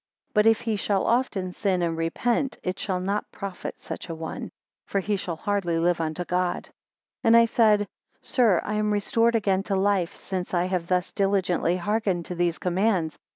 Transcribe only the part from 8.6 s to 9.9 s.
I am restored again to